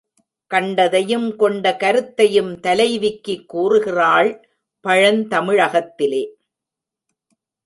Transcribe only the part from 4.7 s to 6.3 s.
பழந்தமிழகத்திலே.